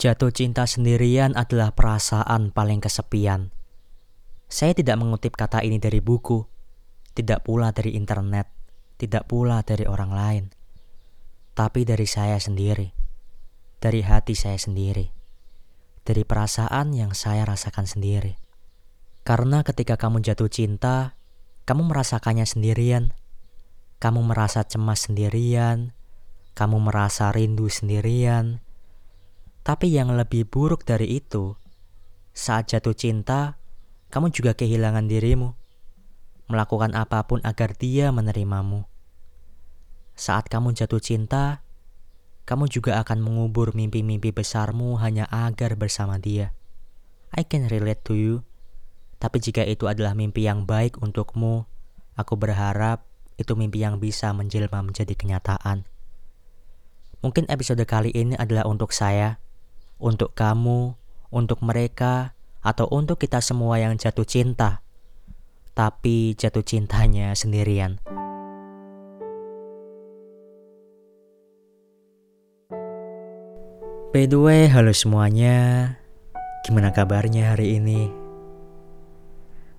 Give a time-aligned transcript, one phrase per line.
[0.00, 3.52] Jatuh cinta sendirian adalah perasaan paling kesepian.
[4.48, 6.40] Saya tidak mengutip kata ini dari buku,
[7.12, 8.48] tidak pula dari internet,
[8.96, 10.44] tidak pula dari orang lain,
[11.52, 12.96] tapi dari saya sendiri,
[13.76, 15.12] dari hati saya sendiri,
[16.00, 18.40] dari perasaan yang saya rasakan sendiri.
[19.20, 21.12] Karena ketika kamu jatuh cinta,
[21.68, 23.12] kamu merasakannya sendirian,
[24.00, 25.92] kamu merasa cemas sendirian,
[26.56, 28.64] kamu merasa rindu sendirian
[29.60, 31.60] tapi yang lebih buruk dari itu,
[32.30, 33.60] saat jatuh cinta,
[34.08, 35.52] kamu juga kehilangan dirimu,
[36.48, 38.88] melakukan apa pun agar dia menerimamu.
[40.16, 41.62] Saat kamu jatuh cinta,
[42.48, 46.56] kamu juga akan mengubur mimpi-mimpi besarmu hanya agar bersama dia.
[47.30, 48.34] I can relate to you,
[49.22, 51.68] tapi jika itu adalah mimpi yang baik untukmu,
[52.16, 53.06] aku berharap
[53.38, 55.86] itu mimpi yang bisa menjelma menjadi kenyataan.
[57.20, 59.38] Mungkin episode kali ini adalah untuk saya
[60.00, 60.96] untuk kamu,
[61.28, 62.32] untuk mereka,
[62.64, 64.84] atau untuk kita semua yang jatuh cinta,
[65.72, 68.00] tapi jatuh cintanya sendirian.
[74.10, 75.94] By the way, halo semuanya.
[76.66, 78.10] Gimana kabarnya hari ini?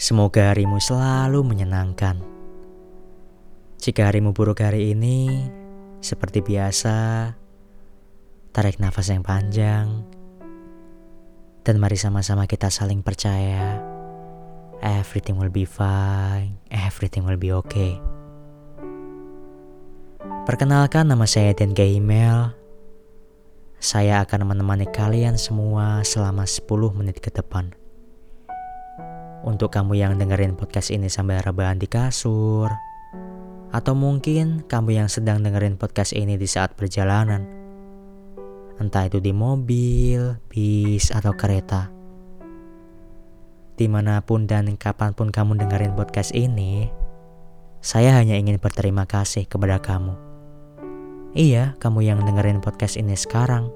[0.00, 2.24] Semoga harimu selalu menyenangkan.
[3.78, 5.44] Jika harimu buruk hari ini,
[6.00, 7.30] seperti biasa,
[8.54, 10.06] Tarik nafas yang panjang.
[11.66, 13.82] Dan mari sama-sama kita saling percaya.
[14.78, 16.62] Everything will be fine.
[16.70, 17.98] Everything will be okay.
[20.46, 22.54] Perkenalkan nama saya Dan Email.
[23.82, 27.74] Saya akan menemani kalian semua selama 10 menit ke depan.
[29.42, 32.70] Untuk kamu yang dengerin podcast ini sambil rebahan di kasur,
[33.74, 37.63] atau mungkin kamu yang sedang dengerin podcast ini di saat perjalanan,
[38.82, 41.90] entah itu di mobil, bis, atau kereta.
[43.74, 46.86] Di mana pun dan kapan pun kamu dengerin podcast ini,
[47.84, 50.14] saya hanya ingin berterima kasih kepada kamu.
[51.34, 53.68] Iya, kamu yang dengerin podcast ini sekarang.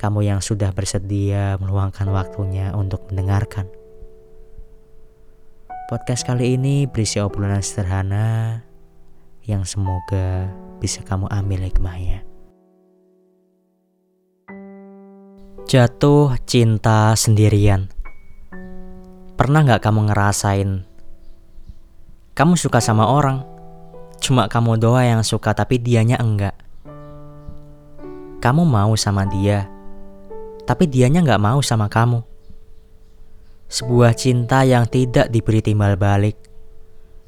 [0.00, 3.68] Kamu yang sudah bersedia meluangkan waktunya untuk mendengarkan.
[5.92, 8.64] Podcast kali ini berisi obrolan sederhana
[9.44, 10.48] yang semoga
[10.80, 12.33] bisa kamu ambil hikmahnya.
[15.62, 17.86] Jatuh cinta sendirian.
[19.38, 20.82] Pernah nggak kamu ngerasain?
[22.34, 23.46] Kamu suka sama orang,
[24.18, 26.58] cuma kamu doa yang suka tapi dianya enggak.
[28.42, 29.70] Kamu mau sama dia,
[30.66, 32.26] tapi dianya nggak mau sama kamu.
[33.70, 36.34] Sebuah cinta yang tidak diberi timbal balik,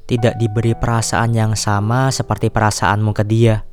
[0.03, 3.66] tidak diberi perasaan yang sama seperti perasaanmu ke dia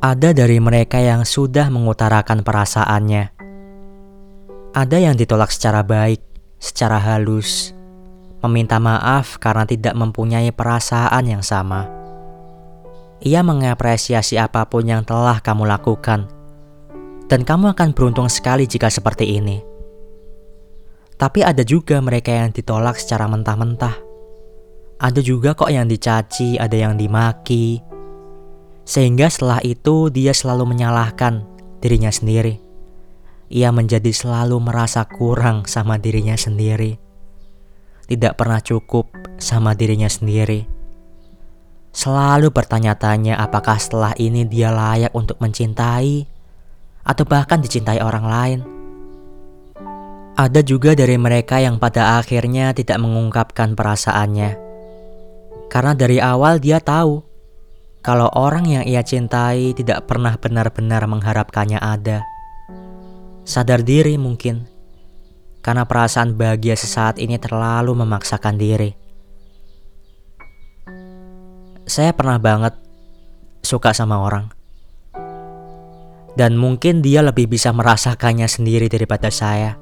[0.00, 3.36] ada dari mereka yang sudah mengutarakan perasaannya.
[4.72, 6.24] Ada yang ditolak secara baik,
[6.56, 7.76] secara halus,
[8.40, 11.84] meminta maaf karena tidak mempunyai perasaan yang sama.
[13.20, 16.24] Ia mengapresiasi apa pun yang telah kamu lakukan,
[17.28, 19.60] dan kamu akan beruntung sekali jika seperti ini.
[21.20, 24.00] Tapi ada juga mereka yang ditolak secara mentah-mentah.
[24.96, 27.89] Ada juga kok yang dicaci, ada yang dimaki,
[28.90, 31.46] sehingga setelah itu dia selalu menyalahkan
[31.78, 32.58] dirinya sendiri.
[33.46, 36.98] Ia menjadi selalu merasa kurang sama dirinya sendiri.
[38.10, 39.06] Tidak pernah cukup
[39.38, 40.66] sama dirinya sendiri.
[41.94, 46.26] Selalu bertanya-tanya apakah setelah ini dia layak untuk mencintai
[47.06, 48.60] atau bahkan dicintai orang lain.
[50.34, 54.58] Ada juga dari mereka yang pada akhirnya tidak mengungkapkan perasaannya.
[55.70, 57.29] Karena dari awal dia tahu
[58.00, 62.24] kalau orang yang ia cintai tidak pernah benar-benar mengharapkannya ada.
[63.44, 64.64] Sadar diri mungkin,
[65.60, 68.96] karena perasaan bahagia sesaat ini terlalu memaksakan diri.
[71.84, 72.72] Saya pernah banget
[73.60, 74.48] suka sama orang.
[76.38, 79.76] Dan mungkin dia lebih bisa merasakannya sendiri daripada saya.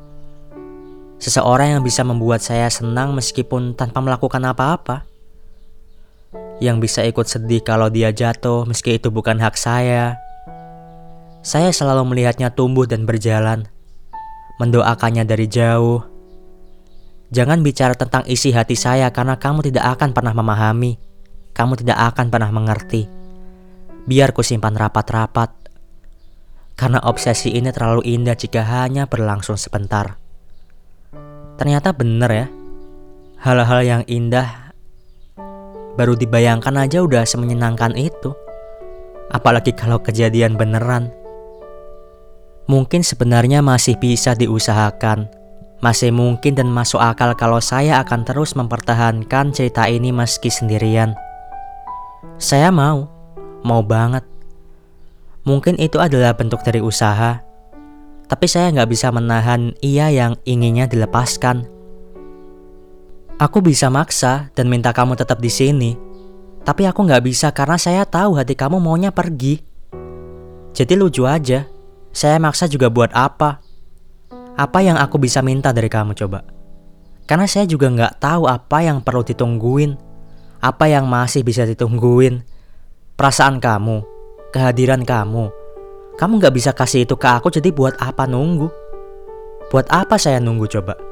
[1.22, 5.06] Seseorang yang bisa membuat saya senang meskipun tanpa melakukan apa-apa
[6.58, 10.18] yang bisa ikut sedih kalau dia jatuh meski itu bukan hak saya.
[11.42, 13.70] Saya selalu melihatnya tumbuh dan berjalan,
[14.58, 16.02] mendoakannya dari jauh.
[17.30, 20.98] Jangan bicara tentang isi hati saya karena kamu tidak akan pernah memahami.
[21.54, 23.06] Kamu tidak akan pernah mengerti.
[24.08, 25.50] Biar ku simpan rapat-rapat.
[26.78, 30.16] Karena obsesi ini terlalu indah jika hanya berlangsung sebentar.
[31.58, 32.46] Ternyata benar ya.
[33.42, 34.67] Hal-hal yang indah
[35.98, 38.30] Baru dibayangkan aja udah semenyenangkan itu.
[39.34, 41.10] Apalagi kalau kejadian beneran.
[42.70, 45.26] Mungkin sebenarnya masih bisa diusahakan.
[45.82, 51.18] Masih mungkin dan masuk akal kalau saya akan terus mempertahankan cerita ini meski sendirian.
[52.38, 53.10] Saya mau,
[53.66, 54.22] mau banget.
[55.42, 57.42] Mungkin itu adalah bentuk dari usaha,
[58.28, 61.77] tapi saya nggak bisa menahan ia yang inginnya dilepaskan.
[63.38, 65.94] Aku bisa maksa dan minta kamu tetap di sini,
[66.66, 69.62] tapi aku nggak bisa karena saya tahu hati kamu maunya pergi.
[70.74, 71.62] Jadi lucu aja,
[72.10, 73.62] saya maksa juga buat apa?
[74.58, 76.42] Apa yang aku bisa minta dari kamu coba?
[77.30, 79.94] Karena saya juga nggak tahu apa yang perlu ditungguin,
[80.58, 82.42] apa yang masih bisa ditungguin.
[83.14, 84.02] Perasaan kamu,
[84.50, 85.54] kehadiran kamu,
[86.18, 88.66] kamu gak bisa kasih itu ke aku jadi buat apa nunggu?
[89.70, 91.07] Buat apa saya nunggu coba?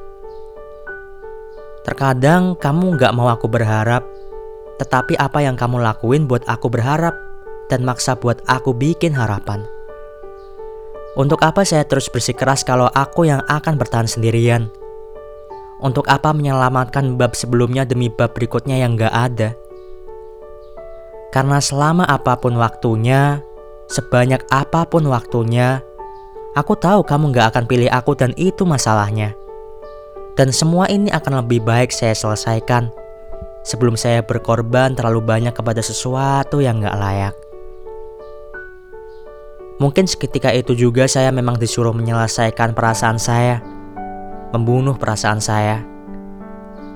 [1.87, 4.03] Terkadang kamu gak mau aku berharap,
[4.75, 7.15] tetapi apa yang kamu lakuin buat aku berharap
[7.71, 9.63] dan maksa buat aku bikin harapan.
[11.15, 14.67] Untuk apa saya terus bersikeras kalau aku yang akan bertahan sendirian?
[15.79, 19.55] Untuk apa menyelamatkan bab sebelumnya demi bab berikutnya yang gak ada?
[21.31, 23.39] Karena selama apa pun waktunya,
[23.87, 25.79] Sebanyak apa pun waktunya,
[26.59, 29.31] aku tahu kamu gak akan pilih aku dan itu masalahnya.
[30.37, 32.93] Dan semua ini akan lebih baik saya selesaikan
[33.65, 37.35] sebelum saya berkorban terlalu banyak kepada sesuatu yang gak layak.
[39.81, 43.61] Mungkin seketika itu juga saya memang disuruh menyelesaikan perasaan saya,
[44.53, 45.85] membunuh perasaan saya.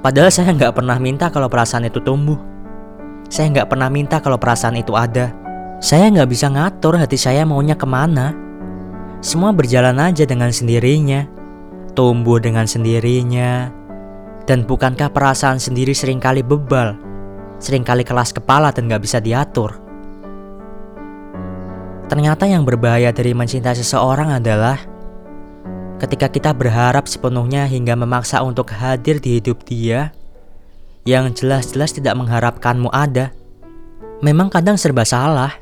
[0.02, 2.42] Padahal saya nggak pernah minta kalau perasaan itu tumbuh.
[3.30, 5.30] Saya nggak pernah minta kalau perasaan itu ada.
[5.78, 8.34] Saya nggak bisa ngatur hati saya maunya ke mana.
[9.22, 11.30] Semua berjalan aja dengan sendirinya,
[11.94, 13.72] tumbuh dengan sendirinya.
[14.50, 16.98] Dan bukankah perasaan sendiri sering kali bebal,
[17.62, 19.78] sering kali kelas kepala dan nggak bisa diatur?
[22.12, 24.76] Ternyata yang berbahaya dari mencintai seseorang adalah
[26.02, 30.12] ketika kita berharap sepenuhnya hingga memaksa untuk hadir di hidup dia
[31.06, 33.30] yang jelas-jelas tidak mengharapkanmu ada.
[34.26, 35.61] Memang kadang serba salah.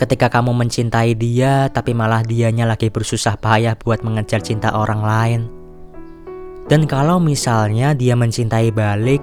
[0.00, 5.40] Ketika kamu mencintai dia, tapi malah dianya lagi bersusah payah buat mengejar cinta orang lain.
[6.72, 9.20] Dan kalau misalnya dia mencintai balik,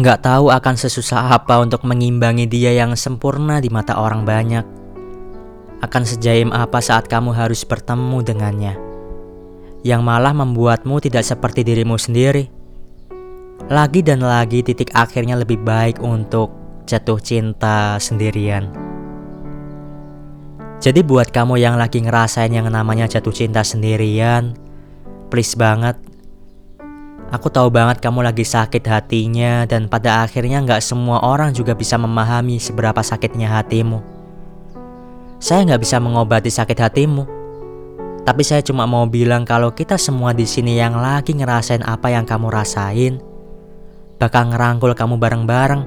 [0.00, 4.64] nggak tahu akan sesusah apa untuk mengimbangi dia yang sempurna di mata orang banyak.
[5.84, 8.80] Akan sejaim apa saat kamu harus bertemu dengannya,
[9.84, 12.48] yang malah membuatmu tidak seperti dirimu sendiri.
[13.68, 16.48] Lagi dan lagi titik akhirnya lebih baik untuk
[16.88, 18.87] jatuh cinta sendirian.
[20.78, 24.54] Jadi buat kamu yang lagi ngerasain yang namanya jatuh cinta sendirian,
[25.26, 25.98] please banget.
[27.34, 31.98] Aku tahu banget kamu lagi sakit hatinya dan pada akhirnya nggak semua orang juga bisa
[31.98, 33.98] memahami seberapa sakitnya hatimu.
[35.42, 37.26] Saya nggak bisa mengobati sakit hatimu,
[38.22, 42.22] tapi saya cuma mau bilang kalau kita semua di sini yang lagi ngerasain apa yang
[42.22, 43.18] kamu rasain,
[44.22, 45.82] bakal ngerangkul kamu bareng-bareng,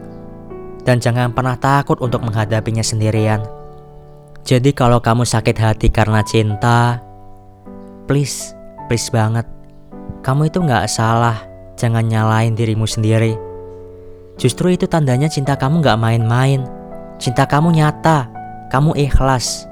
[0.83, 3.61] dan jangan pernah takut untuk menghadapinya sendirian.
[4.41, 6.97] Jadi kalau kamu sakit hati karena cinta,
[8.09, 8.57] please,
[8.89, 9.45] please banget.
[10.25, 11.38] Kamu itu nggak salah,
[11.77, 13.38] jangan nyalain dirimu sendiri.
[14.41, 16.65] Justru itu tandanya cinta kamu nggak main-main.
[17.21, 18.33] Cinta kamu nyata,
[18.73, 19.69] kamu ikhlas.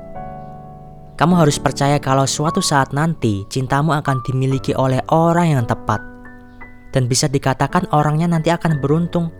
[1.17, 5.99] Kamu harus percaya kalau suatu saat nanti cintamu akan dimiliki oleh orang yang tepat.
[6.93, 9.33] Dan bisa dikatakan orangnya nanti akan beruntung.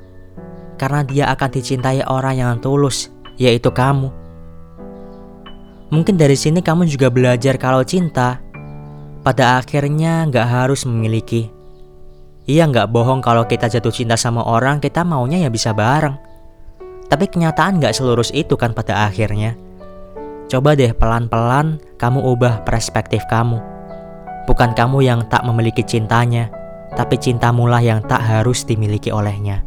[0.76, 4.10] Karena dia akan dicintai orang yang tulus, yaitu kamu.
[5.90, 8.38] Mungkin dari sini kamu juga belajar kalau cinta
[9.26, 11.50] pada akhirnya nggak harus memiliki.
[12.50, 16.18] Iya nggak bohong kalau kita jatuh cinta sama orang kita maunya ya bisa bareng.
[17.10, 19.58] Tapi kenyataan nggak selurus itu kan pada akhirnya.
[20.50, 23.62] Coba deh pelan-pelan kamu ubah perspektif kamu.
[24.50, 26.50] Bukan kamu yang tak memiliki cintanya,
[26.98, 29.62] tapi cintamulah yang tak harus dimiliki olehnya.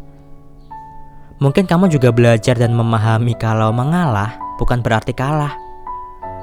[1.39, 5.55] Mungkin kamu juga belajar dan memahami kalau mengalah bukan berarti kalah.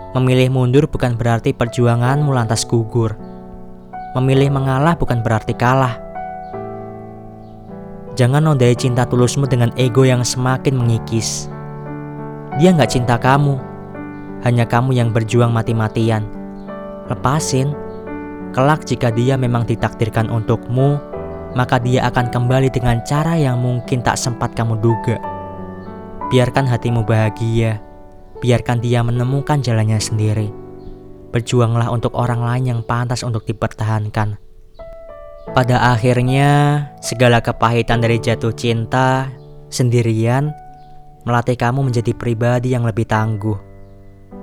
[0.10, 3.14] Memilih mundur bukan berarti perjuanganmu lantas gugur.
[4.18, 6.02] Memilih mengalah bukan berarti kalah.
[8.18, 11.46] Jangan nodai cinta tulusmu dengan ego yang semakin mengikis.
[12.58, 13.62] Dia nggak cinta kamu,
[14.50, 16.26] hanya kamu yang berjuang mati-matian.
[17.06, 17.78] Lepasin.
[18.50, 20.98] Kelak jika dia memang ditakdirkan untukmu,
[21.54, 25.22] maka dia akan kembali dengan cara yang mungkin tak sempat kamu duga.
[26.34, 27.78] Biarkan hatimu bahagia
[28.40, 30.50] biarkan dia menemukan jalannya sendiri.
[31.30, 34.42] Berjuanglah untuk orang lain yang pantas untuk dipertahankan.
[35.54, 39.30] Pada akhirnya, segala kepahitan dari jatuh cinta
[39.70, 40.50] sendirian
[41.26, 43.70] melatih kamu menjadi pribadi yang lebih tangguh,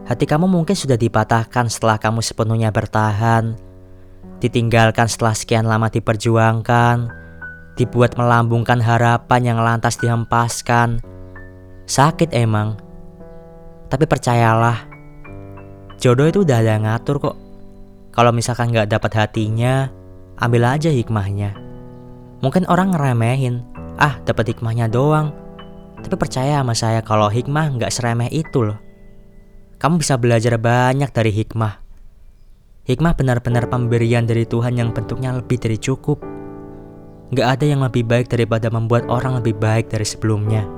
[0.07, 3.59] Hati kamu mungkin sudah dipatahkan setelah kamu sepenuhnya bertahan,
[4.39, 7.11] ditinggalkan setelah sekian lama diperjuangkan,
[7.75, 11.03] dibuat melambungkan harapan yang lantas dihempaskan.
[11.91, 12.79] Sakit emang,
[13.87, 14.87] tapi percayalah,
[15.99, 17.37] jodoh itu udah ada yang ngatur kok.
[18.11, 19.93] Kalau misalkan gak dapat hatinya,
[20.41, 21.57] ambil aja hikmahnya.
[22.45, 23.65] Mungkin orang ngeremehin,
[23.97, 25.33] ah dapat hikmahnya doang.
[26.01, 28.79] Tapi percaya sama saya kalau hikmah nggak seremeh itu loh.
[29.81, 31.81] Kamu bisa belajar banyak dari hikmah.
[32.87, 36.23] Hikmah benar-benar pemberian dari Tuhan yang bentuknya lebih dari cukup.
[37.35, 40.76] Gak ada yang lebih baik daripada membuat orang lebih baik dari sebelumnya.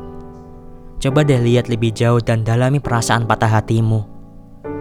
[0.98, 4.02] Coba deh lihat lebih jauh dan dalami perasaan patah hatimu.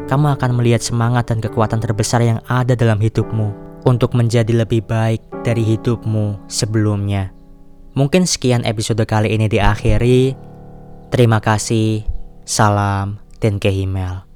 [0.10, 3.54] Kamu akan melihat semangat dan kekuatan terbesar yang ada dalam hidupmu
[3.86, 7.30] untuk menjadi lebih baik dari hidupmu sebelumnya.
[7.94, 10.34] Mungkin sekian episode kali ini diakhiri.
[11.14, 12.06] Terima kasih.
[12.48, 14.27] Salam dan Kehimel.